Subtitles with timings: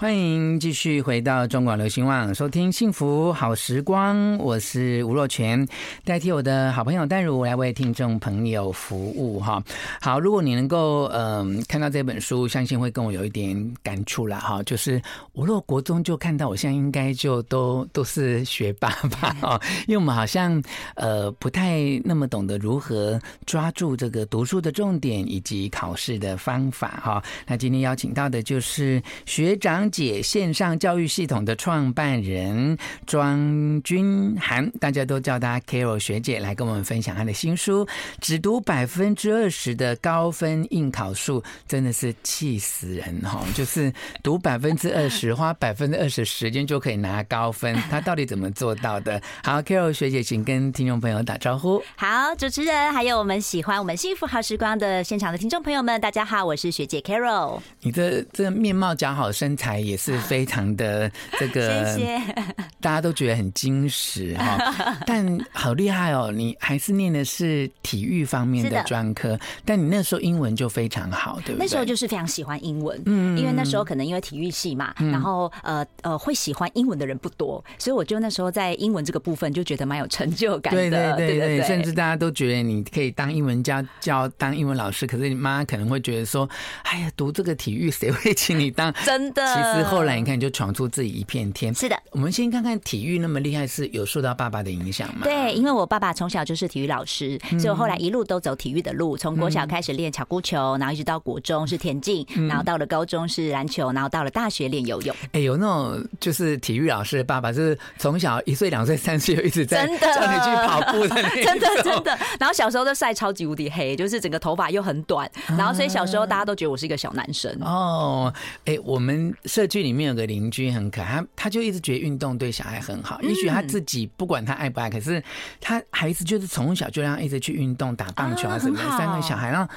[0.00, 4.38] 欢迎继续回到中广流行网，收听幸福好时光。
[4.38, 5.66] 我是吴若权，
[6.04, 9.40] 代替我的好朋友淡如来为听众朋友服务。
[9.40, 9.60] 哈，
[10.00, 14.62] 好，如果你能够嗯、看到这本书，相信会跟我有一点感触了哈。
[14.62, 18.90] 就是我若国中就看到，我现在应该就都都是学霸
[19.20, 19.36] 吧？
[19.40, 20.62] 哈，因为我们好像
[20.94, 27.00] 呃不太那么懂得如何抓住这个读书的重点以及考试的方法。
[27.02, 37.84] 哈，那今天邀请到的就是学长姐线上教育系统的创办人庄君涵，大家都叫她 Carol 学姐，来跟我们分享她的新书
[38.20, 43.42] 《只读百分之二十的高分应考数》，真的是气死人哈！
[43.54, 43.92] 就是
[44.22, 49.20] 读百分之二十，花百分之二十时间就可以拿高分，她到底怎么做到的？
[49.42, 51.82] 好，Carol 学姐，请跟听众朋友打招呼。
[51.96, 57.60] 好，主持人，还有我们喜欢我们幸福好时光的现场的听众朋友们，大家好，我是学姐 Carol。
[57.80, 59.77] 你的这面貌姣好，身材。
[59.80, 62.20] 也是 非常的这个，谢谢，
[62.80, 64.58] 大家都觉得很精实哈，
[65.06, 66.30] 但好厉害哦！
[66.32, 71.64] 你还是念的是体育方面的专科，但你那时候英文就非常好，对不对？
[71.64, 86.48] 那时候就是非常喜欢英文，嗯，因为那时候可能因为体育系嘛，然后呃呃会喜欢英文的人不多，所以我就那时候在英文这个部分就觉得蛮有成就感的，对对对对，甚至大家都觉得你可以当英文教教当英文老师，可是你妈可能会觉得说，
[86.82, 88.92] 哎呀，读这个体育谁会请你当？
[89.04, 89.84] 真的，其实。
[89.88, 91.74] 后来你看，就闯出自己一片天。
[91.74, 95.22] 是的，我们先看看体育那么厉害，是有受到爸爸的影响吗？
[95.24, 99.16] 对，因为我爸爸从小就是体育老师，所以我后来一路都走体育的路。
[99.16, 105.16] 从国小开始练巧固球，然后一直到国中是田径，然后到了高中是篮球，然后到了大学练游泳。
[105.32, 112.18] 哎，有那种就是体育老师的爸爸，就是从小一岁、两岁、三岁就一直在叫你去跑步的那， 真的真的。
[112.38, 117.56] 然后小时候都晒超级无敌黑，就是整个头发又很短，然后所以小时候大家都觉得我是一个小男生。
[117.60, 118.32] 哦，
[118.64, 123.20] 哎，我们社区里面有个邻居很可爱，他他就一直觉得运动对小孩很好。
[123.22, 125.20] 也许他自己不管他爱不爱，可是
[125.60, 128.84] 他孩子就是从小就让他一直去运动，打棒球啊什么的。
[128.96, 129.68] 三个小孩，然后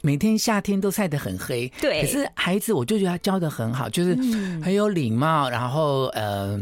[0.00, 1.70] 每天夏天都晒得很黑。
[1.78, 4.14] 对，可是孩子我就觉得他教的很好，就是
[4.62, 6.58] 很有礼貌，然后呃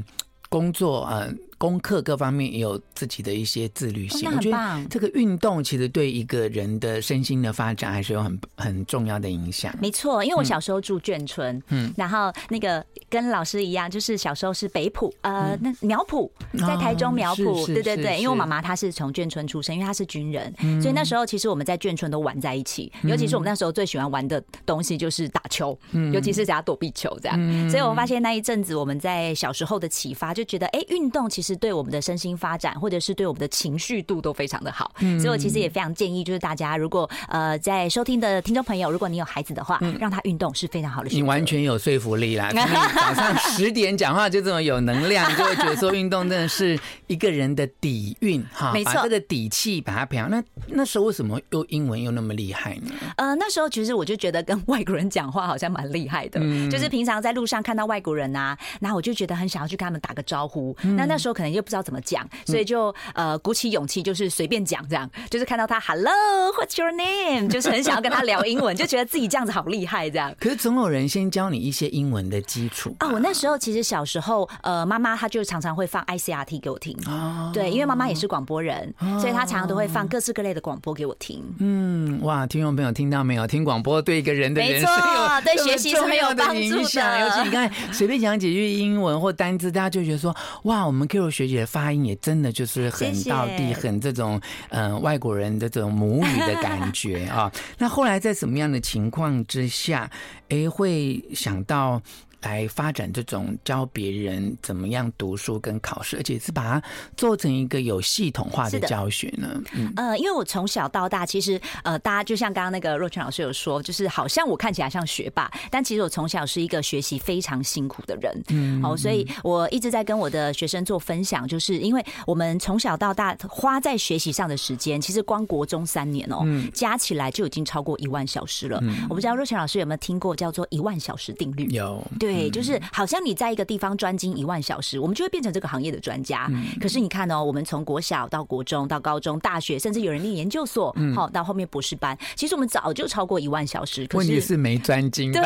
[0.48, 1.32] 工作呃。
[1.58, 9.74] 功课各方面也有自己的一些自律性，我觉得这个运动其实对一个人的身心的发展还是有很很重要的影响。
[9.80, 20.52] 没错，因为我小时候住眷村，嗯，然后那个跟老师一样，就是小时候是北埔，呃，那苗圃在台中苗圃，对对对，因为我妈妈她是从眷村出生，因为她是军人，
[20.82, 26.12] 所以那时候其实我们在眷村都玩在一起，尤其是我们那时候最喜欢玩的东西就是打球，嗯。
[26.12, 27.70] 尤其是打躲避球这样。
[27.70, 31.45] 所以我发现那一阵子我们在小时候的启发，就觉得哎，运动其实。
[31.46, 41.08] 是对我们的身心发展，或者是对我们的情绪度都非常的好，嗯、所以我其实也非常建议，就是大家如果呃在收听的听众朋友，如果你有孩子的话，嗯、让他运动是非常好的。
[41.10, 42.50] 你完全有说服力啦！
[42.52, 50.28] 早上 十点讲话就这么有能量，就会觉得说运动真的是一个人的底蕴哈，没错，把这个底气把它培养。
[50.28, 52.90] 那那时候为什么又英文又那么厉害呢？
[53.16, 60.76] 呃，那时候其实我就觉得跟外国人讲话好像蛮厉害的，嗯、就是平常在路上看到外国人啊，然后我就觉得很想要去跟他们打个招呼。
[60.82, 61.82] 嗯、那那时候可能又不知道。
[61.86, 67.48] 怎么讲，所以就呃鼓起勇气，就是随便讲这样，就是看到他 Hello，What's your name？
[67.48, 70.34] 就是很想要跟他聊英文， 就觉得自己这样子好厉害这样。
[70.40, 73.08] 可是总有人先教你一些英文的基础啊。
[73.12, 76.96] 我那时候其实小时候，呃，妈妈她就常常会放 ICRT 给我听。
[77.06, 81.40] 哦，对，因为妈妈也是广播人，所以她常常都会放各式各类的广播给我听。
[81.60, 83.46] 嗯，哇，听众朋友听到没有？
[83.46, 87.20] 听广播对一个人的人生有对学习是很有帮助的。
[87.20, 91.66] 尤其你看随便讲几句英文或单字，大家就觉得说哇，我们学姐。
[91.66, 97.50] 发音也真的就是很到地，很这种嗯外国人的这种母语的感觉 啊。
[97.78, 100.10] 那后来在什么样的情况之下，
[100.48, 102.00] 哎，会想到？
[102.46, 106.82] 来发展这种教别人怎么样读书跟考试，而且是把它
[107.16, 109.60] 做成一个有系统化的教学呢？
[109.74, 118.42] 嗯，呃，因为我从小到大，其实呃，大家就像刚刚那个若泉老师有说，就是好像我看起来像学霸，但其实我从小是一个学习非常辛苦的人。
[118.50, 128.80] 嗯，好，所以我一直在跟我的学生做分享，就是因为我们从小到大花在学习上的时间，其实光国中三年哦，加起来就已经超过一万小时了。
[129.08, 131.66] 我不知道若泉老师有没有听过叫做一万小时定律？
[131.70, 132.02] 有。
[132.20, 136.50] 对，就是好像你在一个地方专精一万小时，我们就会变成这个行业的专家。
[136.80, 144.06] 可是你看哦，我们从国小到国中到高中、大学，甚至有人念研究所，好到后面博士班，其实我们早就超过一万小时。
[144.12, 145.32] 问题是没专精。
[145.32, 145.42] 对，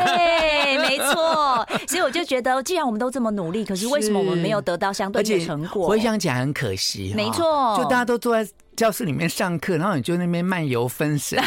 [0.79, 1.67] 没错。
[1.87, 5.89] 所以我就觉得，既然我们都这么努力，可是为什么我们没有得到相对的成果？
[5.89, 7.13] 回想起来很可惜。
[7.15, 11.43] 没错，就大家都坐在教室里面上课，然后你就那边漫游分神，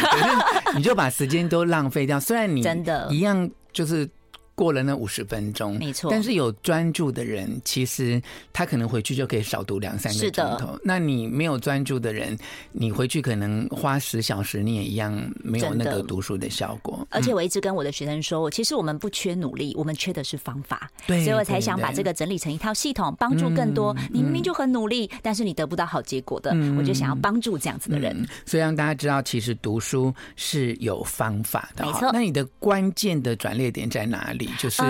[0.76, 2.20] 你就把时间都浪费掉。
[2.20, 4.10] 虽然你 真的一样就是。
[4.56, 6.12] 过了那五十分钟，没错。
[6.12, 8.22] 但是有专注的人，其实
[8.52, 10.80] 他可能回去就可以少读两三个钟头。
[10.84, 12.38] 那你没有专注的人，
[12.72, 17.06] 你回去可能花十小时，你也一样没有那个读书的效果。
[17.10, 20.90] 而且我一直跟我的学生说，其实我们不缺努力，我们缺的是方法。
[21.08, 23.96] 对，所以我才想把这个整理成一套系统，帮助更多。
[24.12, 28.16] 你明明就很努力，但是你得不到好结果的，我就想要帮助这样子的人。
[28.46, 31.86] 所以让大家知道，其实读书是有方法的。
[31.86, 32.12] 没错。
[32.14, 34.43] 那你的关键的转捩点在哪里？
[34.58, 34.82] 就是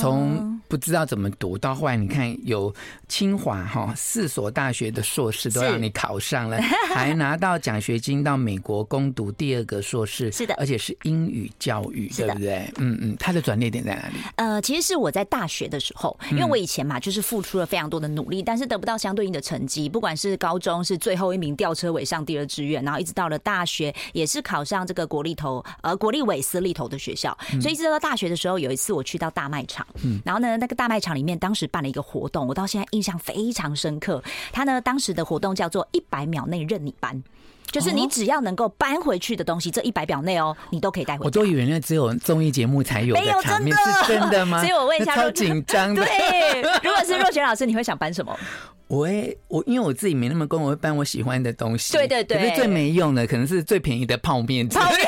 [0.00, 2.72] 从不知道怎么读到后来，你看有
[3.08, 6.58] 清华哈四所大学的硕士都让你考上了，
[6.94, 12.70] 还拿到奖学金到美国攻读第二个硕士，是的，而且是英语教育，对不对？
[12.76, 14.16] 嗯嗯，他的转捩点在哪里？
[14.36, 29.08] 呃，其实是我在大学的时候，因为我以前嘛就是付出了非常多的努力，但是得不到相对应的成绩，不管是高中是最后一名吊车尾上第二志愿，然后一直到了大学也是考上这个国立头呃国立委私立头的学校，所以一直到大学的时候，有一次我。
[29.08, 34.22] 去到大卖场，嗯然后呢，那个大卖场里面当时办了一个活动，我到现在印象非常深刻。
[34.52, 37.22] 他呢，当时的活动叫做“一百秒内任你搬”，
[37.72, 41.24] 就是你只要能够搬回去的东西，这一百秒内哦，你都可以带回去。
[41.24, 44.60] 我都以为那只有综艺节目才有的场面，是真的吗？
[44.60, 46.04] 所以我问一下，超紧张的。
[46.04, 48.38] 对，如果是若雪老师，你会想搬什么？
[48.88, 51.94] 我会，我因为我自己没那么工，我会搬我喜欢的东西。
[51.94, 54.68] 对对对，可是最没用的可能是最便宜的泡面。
[54.68, 55.00] 泡面，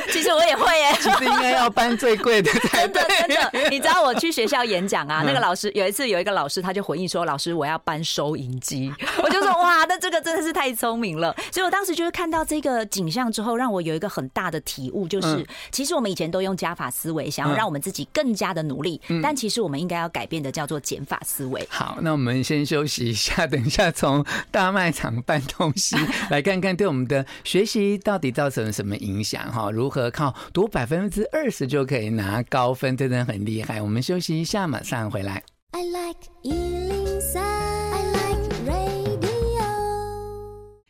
[0.12, 0.92] 其实我也会耶。
[1.00, 3.02] 其实应该要搬最贵的 才对。
[3.26, 8.92] 真的真的，你知道我去学校演讲啊，那个老师有一次有一个老师他就回应说：“老师，我要搬收银机。”
[9.22, 21.66] 我就说：“哇，那这个真的是太聪明了。”所以我当时就是看到这个景象之后，让我有一个很大的体悟，就是其实我们以前都用加法思维，想要让我们自己更加的努力，但其实我们应该要改变的叫做减法思维。
[21.70, 23.90] 好，那我们先休息一下，等一下。
[23.90, 25.96] 从大卖场搬东西，
[26.30, 29.50] 来看看对我们的学习到底造成了什么影响？
[29.52, 33.82] 哈，如如何靠读百分之二十就可以拿高分，真的很厉害。
[33.82, 35.42] 我们休息一下，马上回来。
[35.72, 36.83] I like you.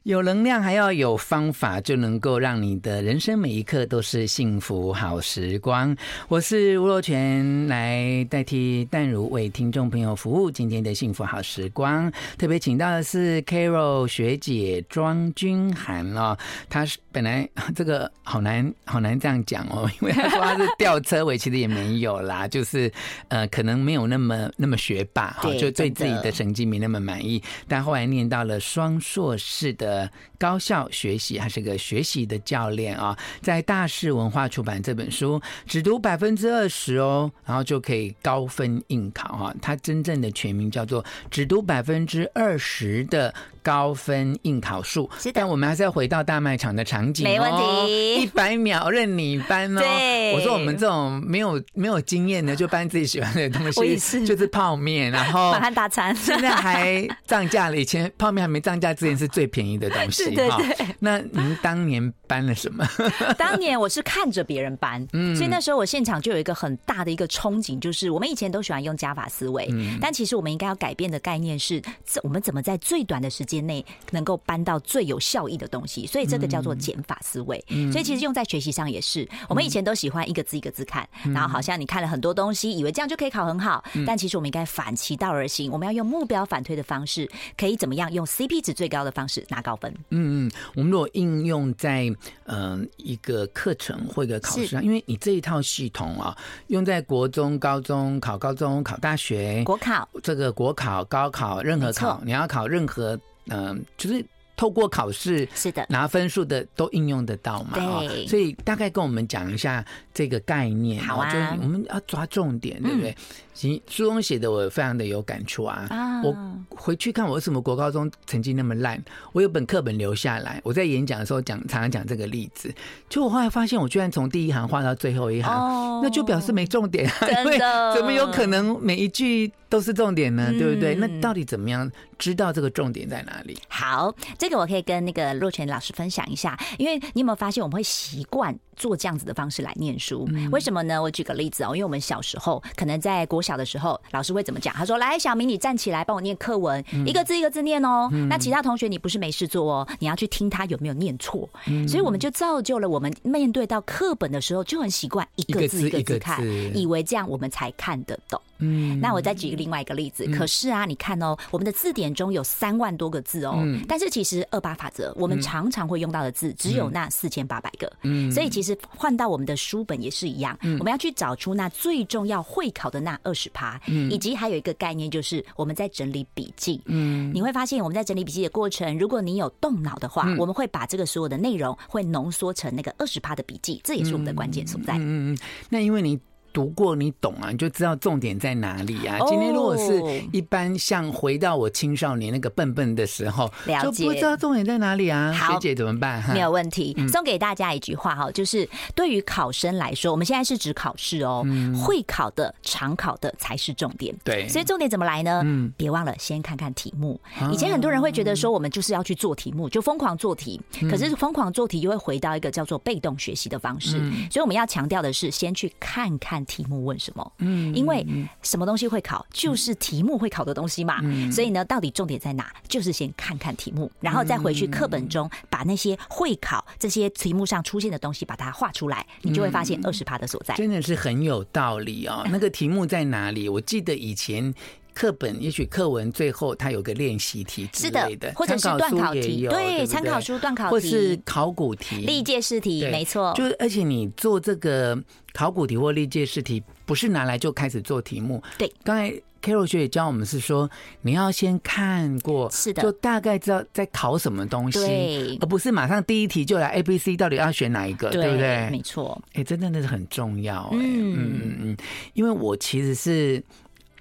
[0.04, 5.96] 有能量还要有方法，就能够让你的人生每一刻都是幸福好时光。
[6.28, 10.50] 我是吴若权，来代替淡如为听众朋友服务。
[10.50, 16.36] 今天的幸福好时光，特别请到的是 Carol 学姐庄君涵哦。
[16.68, 22.92] 她是本来 这个好难好难这样讲哦，因为她说她是吊车尾，其实也没有啦， 就是
[23.28, 29.93] 呃可能没有那么那么学霸哈，就对自己的成绩没那么满意，但后来念到了双硕士的。
[29.94, 30.08] uh,
[30.44, 39.54] 高效学习还是个学习的教练啊，在大是文化出版这本书，只读百分之二十哦，然后就可以高分应考哈。
[39.62, 43.32] 它真正的全名叫做“只读百分之二十的
[43.62, 45.08] 高分应考术”。
[45.18, 49.80] 是，但我们还是要回到大卖场的场景哦，没问题，一百秒任你搬哦。
[49.80, 57.76] 对，我说我们这种没有没有经验的，就搬自己喜欢的东西， 就是泡面，然后 满汉大餐，现在还涨价了。
[57.78, 59.78] 以前泡面还没涨价之前是最便宜。
[59.78, 60.86] 的东西， 对对对。
[60.98, 62.86] 那您当年搬了什么？
[63.38, 71.82] 当年我是看着别人搬，嗯，所以那时候我现场就有一个很大的一个憧憬，就是我们以前都喜欢用加法思维，嗯，但其实我们应该要改变的概念是，
[72.22, 76.06] 我们怎么在最短的时间内能够搬到最有效益的东西？
[76.06, 77.62] 所以这个叫做减法思维。
[77.92, 89.94] 所以其实用在学习上也是，我们以前都喜欢一个字一个字看，然后好像你看了很多东西，以为这样就可以考很好，但其实我们应该反其道而行，我们要用目标反推的方式，可以怎么样用 CP 值最高的方式拿高分？
[90.14, 92.10] 嗯嗯，我们如果应用在
[92.46, 96.36] 嗯、一个课程或一个考试上，因为你这一套系统啊，
[96.68, 103.18] 用在国中、高中考高中、考大学、国考这个国考、高考任何考，你要考任何
[103.48, 104.24] 嗯、就是
[104.56, 107.72] 透过考试是的拿分数的都应用得到嘛？
[107.74, 113.14] 对，所以大概跟我们讲一下这个概念，好啊，就是我们要抓重点，对不对？
[113.54, 115.86] 其实书中写的我非常的有感触啊！
[115.88, 116.36] 啊我
[116.68, 120.60] 回去看我为什么国高中成绩那么烂，我有本课本留下来。
[120.64, 122.74] 我在演讲的时候讲，常常讲这个例子。
[123.08, 127.28] 就我后来发现，我居然从第一行画到最后一行，那就表示没重点啊！
[127.28, 127.58] 因为
[127.94, 130.50] 怎么有可能每一句都是重点呢？
[130.50, 130.96] 对不对？
[130.96, 133.56] 那到底怎么样知道这个重点在哪里？
[133.68, 136.58] 好，这个我可以跟那个若泉老师分享一下。
[136.78, 140.28] 因为你有没有发现，我们会习惯做这样子的方式来念书？
[140.50, 141.00] 为什么呢？
[141.00, 144.74] 我举个例子哦，因为我们小时候可能在国小的时候，老师会怎么讲？
[144.74, 148.08] 他说：“来，小明，你站起来，帮我念课文，一个字一个字念哦。
[148.28, 151.48] 那其他同学，你不是没事做哦，你要去听他有没有念错。
[151.86, 156.42] 所以我们就造就了我们面对到课本的时候就很习惯一个字一个字看，
[156.74, 158.40] 以为这样我们才看得懂。
[158.58, 160.26] 嗯，那我再举另外一个例子。
[160.28, 163.56] 可是啊，你看哦，我们的字典中有三万多个字哦，
[163.88, 167.92] 但是其实二八法则，我们常常会用到的字只有那四千八百个。
[168.02, 173.80] 嗯，所以其实换到我们的书本也是一样，我们要去找出那最重要会考的那二十趴，
[174.10, 176.80] 以及还有一个概念就是我们在整理笔记。
[176.86, 184.94] 嗯，你会发现我们在整理笔记的过程，如果你有动脑的话，我们会把这个所有的内容会浓缩成那个二十趴的笔记，这也是我们的关键所在。
[184.98, 186.18] 嗯嗯，那因为你。
[186.54, 189.18] 读过你懂啊，你就知道重点在哪里啊。
[189.26, 190.00] 今天如果是
[190.32, 193.50] 一般像回到我青少年那个笨笨的时候，
[193.82, 195.32] 就不知道重点在哪里啊。
[195.32, 196.22] 学姐怎么办？
[196.32, 201.44] 没有问题，送给大家一句话哈，就是对于考生来说，我们现在是指考试哦，
[201.74, 204.14] 会考的、常考的才是重点。
[204.22, 205.42] 对，所以重点怎么来呢？
[205.44, 207.20] 嗯，别忘了先看看题目。
[207.50, 210.60] 以前很多人会觉得说，我们就是要去做题目，就疯狂做题。
[210.88, 213.98] 可是疯狂做题又会回到一个叫做被动学习的方式。
[214.30, 216.43] 所以我们要强调的是，先去看看。
[216.44, 217.32] 题目问什么？
[217.38, 218.06] 嗯，因为
[218.42, 221.00] 什么东西会考，就是题目会考的东西嘛。
[221.02, 222.52] 嗯，所以呢，到底重点在哪？
[222.68, 230.54] 就是先看看题目，然后再回去课本中把那些会考这些题目上出现的东西把它画出来，你就会发现二十趴的所在。
[230.54, 232.26] 真的是很有道理哦。
[232.30, 233.48] 那个题目在哪里？
[233.48, 234.54] 我记得以前。
[234.94, 243.34] 课本也许课文最后它有个练习题之类的，或者是段考题，对，参考书段考题，或是考古题、历届试题，没错。
[243.34, 244.96] 就是而且你做这个
[245.32, 248.42] 考古题或历届试题，不是拿来就开始做题目。
[248.56, 249.10] 对，刚才
[249.42, 250.70] Carol 学姐教我们是说，
[251.02, 258.70] 你要先看过，是的，就大概知道在考什么东西，而不是马上第一题就来 A、B、C，到底要选哪一个，对不对？
[258.70, 259.20] 没错。
[259.34, 260.62] 哎，真的那是很重要。
[260.72, 261.76] 哎，嗯嗯嗯，
[262.14, 263.42] 因为我其实是。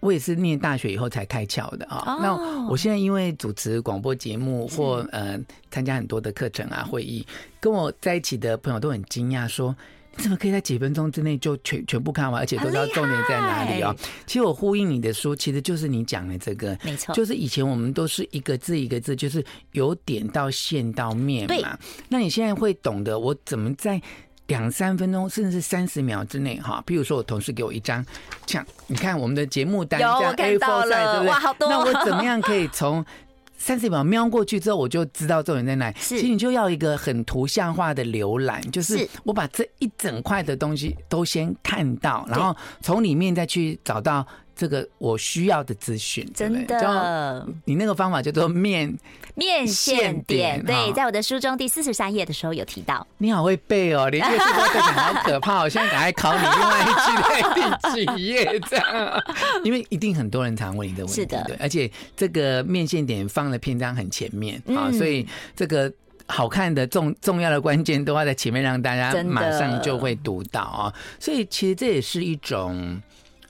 [0.03, 2.19] 我也是念大学以后才开窍的啊。
[2.21, 5.39] 那我现在因为主持广播节目或呃
[5.71, 7.25] 参加很多的课程啊会议，
[7.61, 9.73] 跟我在一起的朋友都很惊讶，说
[10.17, 13.95] 你怎么可以在几分钟之内就全全部看完，而且都知道重点在哪里啊？
[14.27, 21.79] 其实我呼应你的书，其实就是你讲的这个，没错，就是以前我们都是一个字一个字，就是由点到线到面嘛。
[22.09, 24.01] 那你现在会懂得我怎么在。
[24.47, 28.05] 两三分钟，甚至是三十秒之内，哈，比如说我同事给我一张，
[28.45, 31.27] 像你看我们的节目单，这样 A4 size，对不对？
[31.29, 31.69] 哇，好多！
[31.69, 33.03] 那我怎么样可以从
[33.57, 44.25] 三十秒瞄过去之后，我就知道重点在哪其实你就要一个很图像化的浏览，就是我把这一整块的东西都先看到，然后从里面再去找到。
[44.55, 48.95] 这个我需要的资讯，真的，你那个方法叫做面
[49.33, 53.05] 面线点，对，在我的书中第四十三页的时候有提到。
[53.17, 55.61] 你好会背哦，连这个字都背好可怕！
[55.61, 59.23] 我现在赶快考你另外一句第几页这样，
[59.63, 65.91] 因为一定很多人常问你的问题，是的，对，而且这个面线点放的篇章很前面啊，所以这个
[66.27, 73.01] 好看的重重要的关键都要在前面，让大家马上就会读到啊，所以其实这也是一种。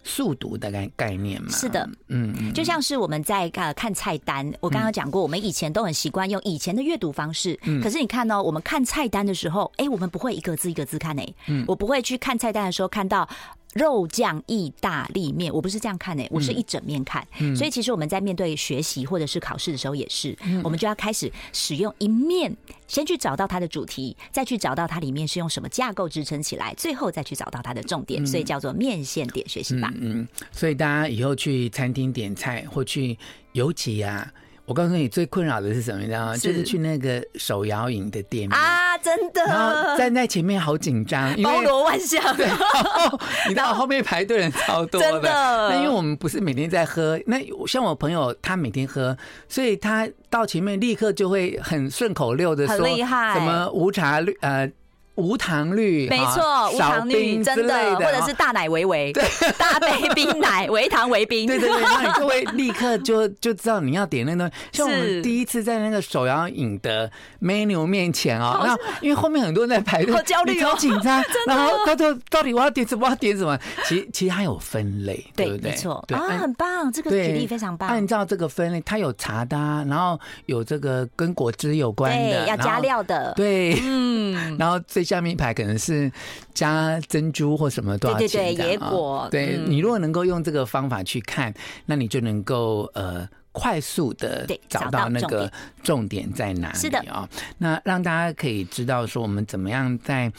[0.04, 13.28] 速读的概概念嘛，是的，嗯，就像是我们在呃看菜单，我刚刚讲过，我们以前都很习惯用以前的阅读方式，嗯，可是你看呢，我们看菜单的时候，哎，我们不会一个字一个字看诶，嗯，我不会去看菜单的时候看到。
[13.74, 17.26] 肉酱意大利面，我不是这样看诶，我是一整面看。
[17.56, 22.56] 所以其实我们在面对学习或者是考试的时候，也是，我们就要开始使用一面，
[22.88, 29.92] 先去找到它的主题，再去找到它里面是用什么架构支撑起来，最后再去找到它的重点，所以叫做面线点学习法。
[30.00, 33.18] 嗯，所以大家以后去餐厅点菜或去，
[33.54, 34.32] 尤其啊。
[34.66, 36.00] 我告诉你，最困扰的是什么？
[36.00, 36.38] 你知道吗？
[36.38, 38.56] 就是去那个手摇饮的店啊，
[39.04, 42.22] 真的，然后站在前面好紧张，包罗万象。
[42.38, 42.48] 对，
[43.50, 45.12] 你到后面排队人超多的。
[45.12, 45.70] 真的。
[45.70, 49.16] 那因为我们不是每天在喝，那像我朋友他每天喝，
[49.50, 54.72] 所以他到前面立刻就会很顺口溜的说，很厉害，什么无茶绿呃。
[55.16, 59.24] 无糖绿，没错，无糖绿，真的，或者是大奶维维，对，
[59.58, 64.54] 大杯冰奶，微糖微冰，对对对， 那你就会立刻就就知道你要点那东西。
[64.72, 73.06] 像我们第一次在那个手摇饮的 menu 面前哦，那因为后面很多人在排队，好焦虑，好紧张， 然后他就到底我要点什么？
[73.06, 73.58] 我要点什么？
[73.86, 75.72] 其实其实它有分类，对不对？
[75.72, 77.90] 没错，啊，很棒，这个举例非常棒。
[77.90, 85.14] 按照这个分类，它有茶的，然后有这个跟果汁有关的，要加料的，对，嗯， 然后最。
[85.14, 86.12] 下面一排可能是
[86.56, 88.28] 加珍珠或什么多少钱？
[88.28, 89.28] 对对对，野果。
[89.30, 91.54] 对，你如果能够用这个方法去看，
[91.86, 95.52] 那你就能够呃快速的找到那个
[95.84, 96.74] 重点在哪？
[96.74, 97.30] 是的啊，
[97.60, 100.34] 那让大家可以知道说我们怎么样在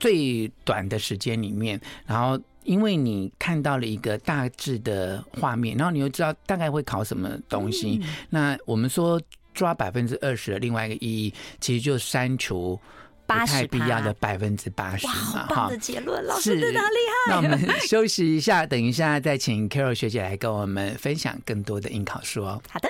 [0.00, 8.00] 最短的时间里面，然后因为你看到了一个大致的画面，然后你又知道大概会考什么东西。
[8.30, 9.20] 那我们说
[9.52, 12.80] 抓百分之二十的另外一个意义，其实就删除。
[13.26, 15.12] 不太必要的百分之八十哇。
[15.12, 17.30] 好棒的结论，老师真的厉害。
[17.30, 22.62] 那我们休息一下， 等一下再请 Carol 学姐来跟我们分享更多的应考书哦。
[22.70, 22.88] 好的。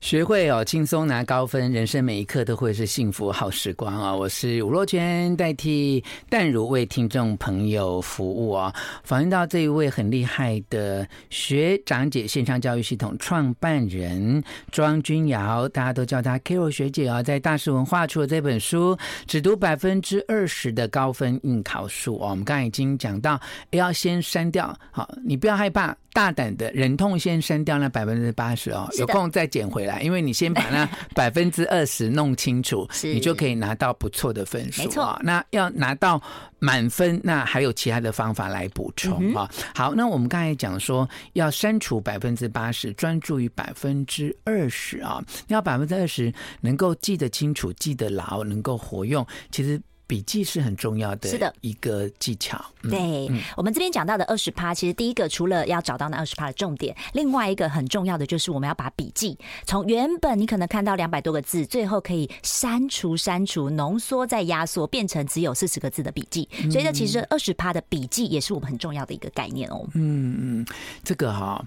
[0.00, 4.14] 学会哦，轻松拿高分，人生每一刻都会是幸福好时光啊！
[4.14, 8.74] 我是吴若娟，代替淡如为听众朋友服务啊。
[9.04, 14.42] 访问到这一位很厉害的学长姐线上教育系统创办人
[14.72, 22.30] 庄君瑶，大家都叫她 Carol 学姐啊，在大师文化出了这本书，只读百分之二十的高分应考书哦。
[22.30, 23.38] 我们刚才已经讲到，
[23.72, 25.94] 要先删掉，好，你不要害怕。
[26.12, 35.18] 大胆的忍痛先删掉那百分之八十哦，有空再捡回来，因为你先把那 百分之二十弄清楚，你就可以拿到不错的分数啊。
[35.22, 36.22] 那要拿到
[36.58, 39.50] 满分，那还有其他的方法来补充啊。
[39.74, 45.24] 好，那我们刚才讲说要删除百分之八十，专注于百分之二十啊。
[45.48, 49.80] 要百分之二十能够记得清楚、记得牢、能够活用，其实。
[50.10, 52.60] 笔记是很重要的，是的一个技巧。
[52.82, 66.48] 对，嗯、我们这边讲到的二十趴，其实第一个除了要找到那二十趴的重点，另外一个很重要的就是我们要把笔记从原本你可能看到两百多个字，最后可以删除、删除、浓缩再压缩，变成只有四十个字的笔记。
[66.72, 69.88] 所以这其实二十趴的笔记也是我们很重要的一个概念哦。
[69.94, 70.66] 嗯嗯，
[71.04, 71.64] 这个哈，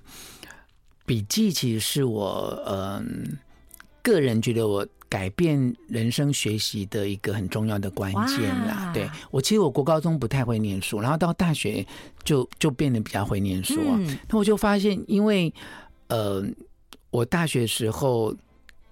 [1.05, 3.37] 笔记其实是我嗯
[4.01, 4.85] 个人觉得我。
[5.13, 8.89] 改变人生学习的一个很重要的关键啦。
[8.91, 11.85] 对，我其实我国高中不太会念书，然后到大学
[12.23, 13.99] 就就变得比较会念书啊。
[14.27, 15.53] 那我就发现，因为
[16.07, 16.43] 呃，
[17.11, 18.31] 我大学时候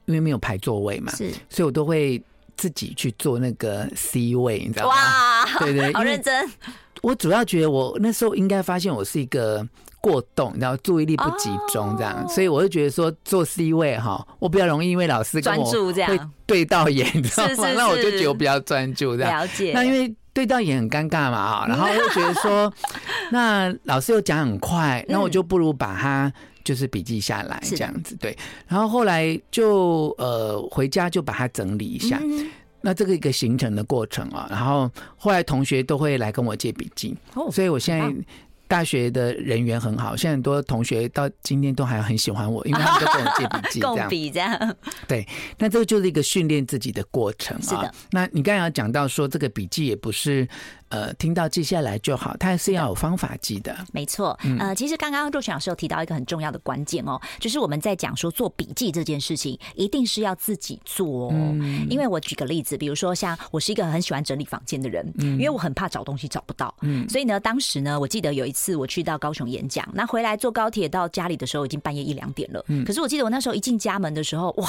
[0.05, 2.21] 因为没有排座位嘛，是，所以我都会
[2.55, 4.93] 自己去做那个 C 位，你知道吗？
[4.93, 6.47] 哇，对对，好认真。
[7.01, 9.67] 我主要觉得我那时候应该发现我是一个。
[10.03, 17.71] 过动，然后注意力不集中，这样，所以我就觉得说做 C 位哈，我比较容易，因为老师跟我会对到眼，你知道吗？
[17.75, 19.31] 那我就觉得我比较专注这样。
[19.31, 19.73] 了解。
[19.75, 22.73] 那因为对到眼很尴尬嘛哈，然后我就觉得说，
[23.29, 28.35] 那老师又讲很快，那我就不如把它就是笔记下来这样子对。
[28.67, 32.19] 然后后来就呃回家就把它整理一下，
[32.81, 34.47] 那这个一个形成的过程啊。
[34.49, 37.15] 然后后来同学都会来跟我借笔记，
[37.51, 38.13] 所以我现在。
[38.71, 44.75] 大学的人缘很好，现在很多同学到今天都还很喜欢我，因为他们都跟我借笔记， 共笔这样。
[45.09, 47.61] 对，那这个就是一个训练自己的过程啊。
[47.61, 47.93] 是的。
[48.11, 50.47] 那你刚才有讲到说，这个笔记也不是。
[50.91, 53.75] 呃，听到记下来就好，它还是要有方法记的。
[53.93, 61.31] 没错，呃，其实刚刚若泉老师有提到一个很重要的关键哦，就是我们在讲说做笔记这件事情，一定是要自己做哦。
[61.33, 74.67] 嗯、因为我举个例子，比如说像我是一个很喜欢整理房间的人，嗯，因为我很怕找东西找不到，嗯，所以呢，当时呢，我记得有一次我去到高雄演讲，那回来坐高铁到家里的时候已经半夜一两点了，嗯，可是我记得我那时候一进家门的时候，哇！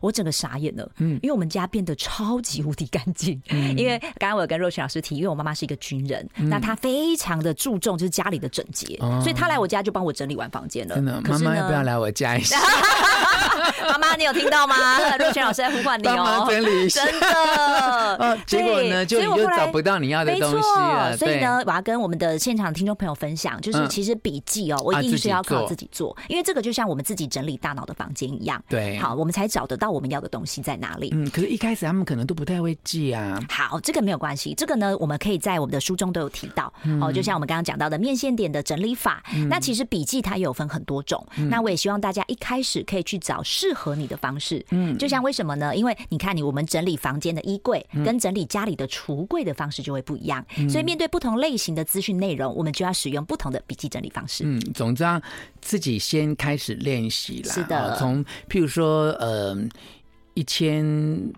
[0.00, 10.94] 我整个傻眼了，嗯，因为我们家变得超级无敌干净，嗯，因为刚刚我有跟若泉老师提，因为我妈妈是一个军人，嗯，那她非常的注重就是家里的整洁，哦，所以她来我家就帮我整理完房间了。
[10.94, 12.56] 真的，妈妈要不要来我家一下？
[13.88, 14.76] 妈妈，你有听到吗？
[15.18, 17.04] 若权老师在呼唤你哦，整理一下。
[17.04, 17.26] 真的，
[18.18, 21.16] 哦，结果呢，就你就找不到你要的东西了。
[21.16, 28.62] 所以呢，我要跟我们的现场听众朋友分享，就是其实笔记哦，我一定是要靠自己做，因为这个就像我们自己整理大脑的房间一样。
[28.68, 29.92] 对，好，我们才找得到。
[29.92, 31.10] 我们要的东西在哪里？
[31.12, 33.38] 嗯，可是，一开始他们可能都不太会记啊。
[33.50, 34.54] 好，这个没有关系。
[34.56, 36.72] 这个呢，我们可以在我们的书中都有提到。
[36.98, 39.22] 哦，就像我们刚刚讲到的面线点的整理法。
[39.50, 41.22] 那其实笔记它也有分很多种。
[41.50, 44.64] 那我也希望大家一开始可以去找适合你的方式。
[44.70, 45.74] 嗯，就像为什么呢？
[45.74, 50.44] 因为你看，你我们整理房间的衣柜跟整理家里的橱柜的方式就会不一样。
[50.70, 54.44] 所以面对不同类型的资讯内容，我们就要使用不同的笔记整理方式。
[54.46, 55.20] 嗯，总之啊
[55.60, 57.52] 自己先开始练习啦。
[57.52, 59.56] 是的，从譬如说，呃。
[60.34, 60.82] 一千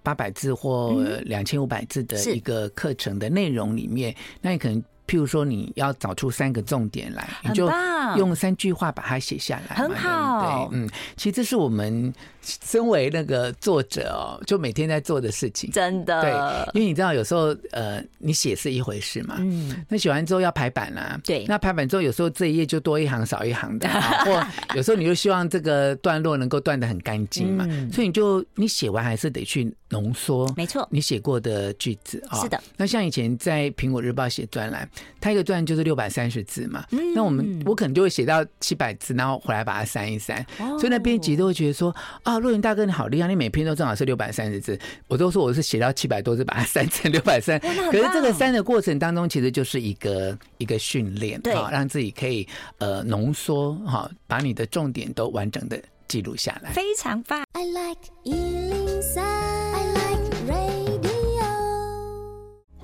[0.04, 4.80] 八百字或两千五百字的一个课程的内容里面，那你可能。
[5.06, 7.70] 譬如说，你要找出三个重点来，你就
[8.16, 10.68] 用三句话把它写下来，很好。
[10.70, 12.12] 对，嗯，其实这是我们
[12.42, 15.70] 身为那个作者哦，就每天在做的事情。
[15.70, 16.30] 真的，对，
[16.74, 23.88] 因为你知道，有时候呃，你写是一回事嘛，嗯，那写完之后要排版啦，对，那排版之后有时候这一页就多一行少一行的，
[24.24, 32.60] 或有时候你就希望这个段落能够断的很干净嘛，所以你就你写完还是得去浓缩，没错，你写过的句子啊，是的。
[32.76, 34.88] 那像以前在苹果日报写专栏。
[35.20, 40.44] 它一个专栏就是六百三十字嘛，那我们我可能就会写到七百字，然后回来把它删一删。
[40.78, 44.78] 所以那编辑都会觉得说：“啊，陆云大哥你好厉害，你每篇都正好是六百三十字。”
[45.08, 47.58] 我都说我是写到七百多字，把它删成 六百三。
[47.58, 57.42] 可是这个删的过程当中，其实就是一个一个训练，对，让自己可以呃浓缩哈，把你的重点都完整的记录下来，非常棒。
[57.52, 58.02] I like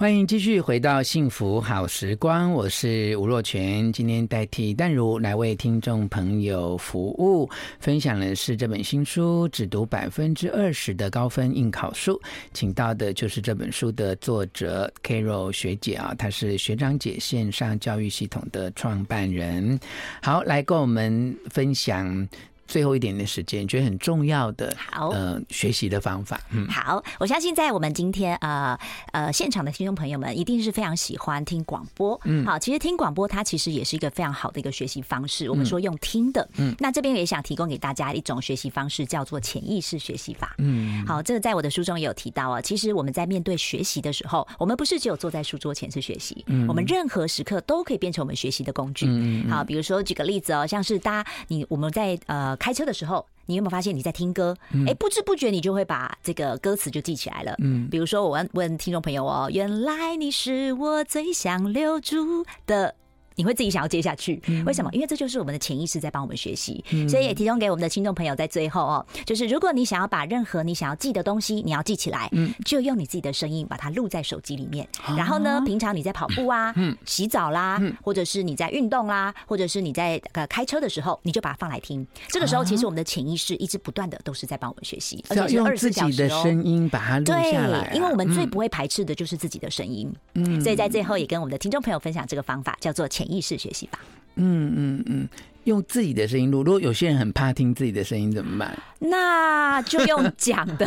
[0.00, 7.46] 欢迎继续回到幸福好时光，我是吴若全，今天代替淡如来为听众朋友服务，
[7.80, 12.14] 分享的是这本新书《只读百分之二十的高分应考书》，
[12.54, 19.78] 请到的就是这本书的作者 Carol 学姐啊，她是学长姐线上教育系统的创办人，
[20.22, 22.26] 好，来跟我们分享。
[22.70, 26.40] 最后一点点时间，觉得很重要的，好，呃，学习的方法。
[26.52, 28.78] 嗯，好，我相信在我们今天呃
[29.10, 32.18] 呃现场的听众朋友们，一定是非常喜欢听广播。
[32.26, 35.50] 嗯，好，其实听广播它其实也是一个非常好的一个学习方式。
[35.50, 40.54] 我们说用听的，嗯，那这边也想提供给大家一种学习方式，叫做潜意识学习法。
[40.58, 42.60] 嗯，好，这个在我的书中也有提到啊。
[42.60, 49.06] 其实我们在面对学习的时候，我们不是只有坐在书桌前去学习，嗯，我们任何时刻都可以变成我们学习的工具。
[49.08, 52.56] 嗯，好，比如说举个例子哦，像是大家你我们在呃。
[52.60, 54.54] 开车的时候，你有没有发现你在听歌？
[54.86, 57.56] 哎，不知不觉你就会把这个歌词就记起来了。
[57.58, 62.94] 嗯，比如说我问问听众朋友哦，原来你是我最想留住的。
[63.36, 64.90] 你会自己想要接下去，为什么？
[64.92, 72.30] 因为这就是我们的潜意识在帮我们学习，所以也提供给我们的听众朋友在最后哦，就是如果你想要把任何你想要记的东西，你要记起来，
[72.64, 74.86] 就用你自己的声音把它录在手机里面。
[75.16, 76.74] 然后呢，平常你在跑步啊、
[77.06, 82.06] 洗澡啦，或者是你在运动啦，或者是你在呃开车的时候，你就把它放来听。
[82.28, 86.06] 这个时候，其实我们的潜意识一直不断的都是在帮我们学习，而且是二十四小时哦。
[86.06, 90.12] 用自己的声音把它录下来，对，因为我们最不会排斥的就是自己的声音。
[90.34, 93.98] 嗯，所以在最后也跟我们的听众朋友分享这个方法，叫做潜意识学习吧。
[94.36, 95.28] 嗯嗯嗯，
[95.64, 96.62] 用自己的声音录。
[96.62, 98.78] 如果有些人很怕听自己的声音，怎么办？
[98.98, 100.86] 那就用讲的，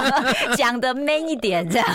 [0.56, 1.88] 讲的 man 一点，这样。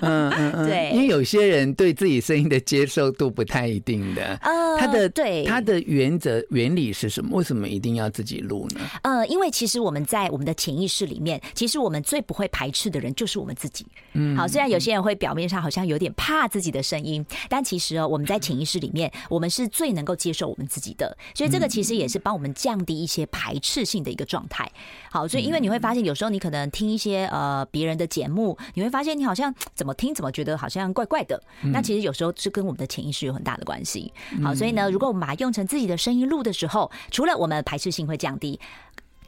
[0.00, 4.38] 嗯嗯嗯，对，因为有些人对自己声音的接受度不太一定的。
[4.42, 7.36] 呃，他的对他的原则原理是什么？
[7.36, 8.80] 为什么一定要自己录呢？
[9.02, 13.84] 呃，因为其实我们在我们的潜意识里面，其实我们最不会排斥的人就是我们自己。
[14.14, 21.14] 嗯，好，虽然有些人会表面上好像有点怕自己的声音，但其实哦，我们在潜意识里面，我们是最能够接受我们自己的。
[21.34, 24.70] 所以这个其实也是帮我们降低一些排斥性的一个状态。
[25.10, 31.40] 好，所以因为你会发现，有时候你可能听一些呃别人的节目，你会发现你好像怎么听怎么觉得好像怪怪的。
[31.72, 34.12] 那其实有时候是跟我们的潜意识有很大的关系。
[34.42, 38.58] 好，所以呢，如果我们把它用成自己的声音录的时候，除了我们排斥性会降低，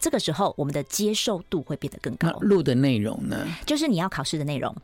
[0.00, 2.28] 这个时候我们的接受度会变得更高。
[2.40, 4.74] 录的内容呢，就是你要考试的内容。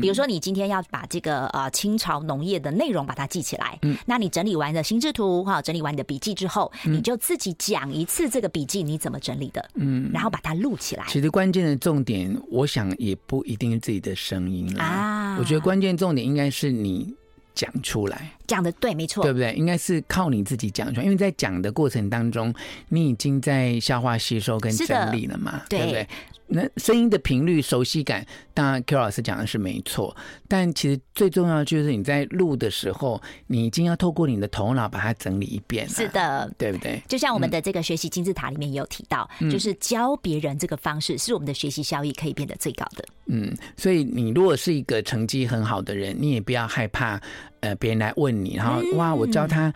[0.00, 11.04] 比如说，你今天要把这个呃清朝农业的内容把它记起来，嗯，那你整理完的心智图哈，整理完你的笔记之后，你就自己讲一次这个笔记你怎么整理的，嗯，然后把它录起来。
[11.08, 17.14] 其实关键的重点，我想也不一定是自己的声音啊，我觉得关键重点应该是你
[17.54, 19.52] 讲出来，讲的对，没错，对不对？
[19.54, 22.52] 应该是靠你自己讲出来，因为在讲的过程当中，
[22.88, 26.08] 你已经在消化吸收跟整理了嘛，对不对？
[26.46, 30.14] 那声音的频率、熟悉感，当然 Q 老师讲的是没错，
[30.46, 35.92] 但其实最重要的就是你在录的时候，你已经要透过你的头脑把它整理一遍了。
[35.92, 37.02] 是的，对不对？
[37.08, 43.04] 就像我们的这个学习金字塔里面也有提到，嗯、就是教别人这个方式是我们的学习效益可以变得最高的。
[43.26, 47.18] 嗯，所以你如果是一个成绩很好的人，你也不要害怕，
[47.60, 49.72] 呃，别人来问你，然后、嗯、哇，我教他。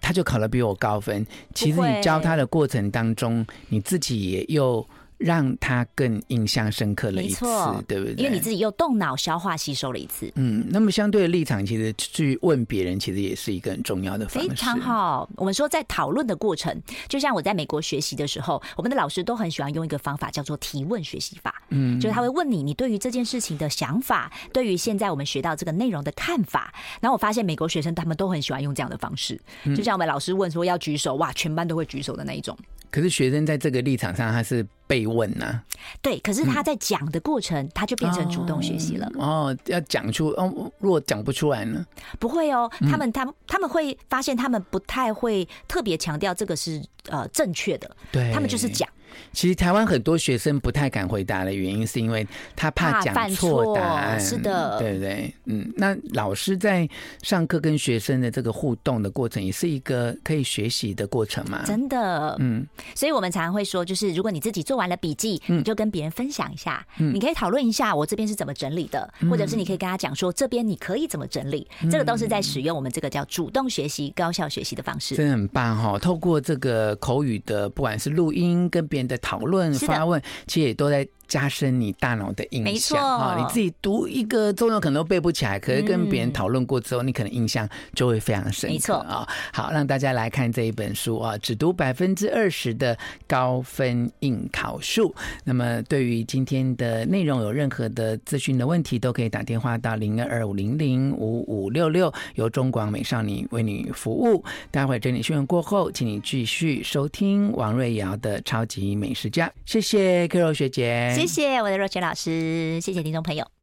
[0.00, 1.26] 他就考了比我高分。
[1.54, 4.88] 其实你教他的过程当中，你自己也又。
[5.18, 7.44] 让他更印象深刻了一次，
[7.86, 8.14] 对不对？
[8.14, 10.32] 因为你自己又动脑消化吸收了一次。
[10.36, 14.48] 嗯，那么相对的立场，其实去问别人，其实也是一个很重要的方式。
[14.48, 15.28] 非常好。
[15.36, 21.62] 我们说，在讨论的过程，就像我在美国学习的时候，我们的老师都很喜欢用一个方法，叫做提问学习法。
[21.70, 26.72] 嗯，就是他会问你，你对于这件事情的想法，对于现在我们学到这个内容的看法。
[27.00, 29.40] 然后我发现美国学生他们都很喜欢用这样的方式，
[29.76, 32.56] 就像我们老师问说要举手，哇，全班都会举手的那一种。
[32.90, 35.64] 可是学生在这个立场上，他是被问呢、啊？
[36.00, 39.06] 对，可是他在讲的过程，嗯、他就变成主动学习了。
[39.14, 41.84] 哦，哦，要讲出哦，如果讲不出来呢？
[42.18, 47.96] 不会哦，他们他们他们会发现，他们不太会特别强调这个是呃正确的。
[48.10, 48.88] 对，他们就是讲。
[49.32, 52.26] 其实台湾很多学生不太敢回答的原因，是因为
[52.56, 54.20] 他怕讲错答案。
[54.20, 55.34] 是的，对不对？
[55.46, 56.88] 嗯，那老师在
[57.22, 61.64] 上课跟学生的这个互动的过程，也是一个可以学习的过程嘛？
[61.64, 62.66] 真的，嗯。
[62.94, 71.66] 所以我们常常会说，就是如果你自己做完了笔记，你就跟别人分享一下，你可以讨论一下我这边是怎么整理的，或者是你可以跟他讲说这边你可以怎么整理。
[71.90, 75.16] 这个都是在使用我们这个叫主动学习、高效学习的方式。
[75.16, 75.98] 真的很棒哈！
[75.98, 79.07] 透过这个口语的，不管是录音跟别人。
[79.08, 83.36] 的讨论发问，其实也都在加深你大脑的印象啊！
[83.38, 89.28] 你自己读一个中文可能都背不起来，可是跟别人讨论过之后，你可能印象就会非常深刻啊！
[89.52, 95.14] 好，让大家来看这一本书啊，只读百分之二十的高分应考术。
[95.44, 104.42] 那么，对于今天的内容有任何的咨询的问题，都可以打电话到零二二五零零五五六六，由中广美少女为你服务。
[104.70, 109.50] 待会整理新闻过后，请你继续收听王瑞瑶的超级美食家。
[109.66, 113.48] 谢谢 Carol 学姐，谢谢我的若雪老师，谢谢听众朋友。